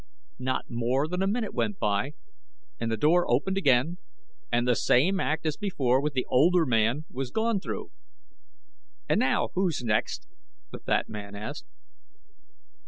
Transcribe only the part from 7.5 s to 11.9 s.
through. "And now, who's next?" the fat man asked.